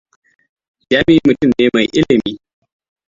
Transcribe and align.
Jami 0.89 1.13
mutum 1.25 1.51
ne 1.57 1.65
mai 1.73 1.87
ilimi. 1.99 2.31